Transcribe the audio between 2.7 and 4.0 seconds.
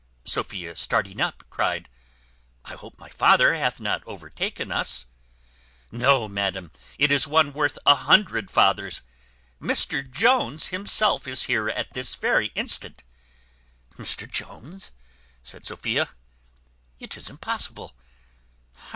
hope my father hath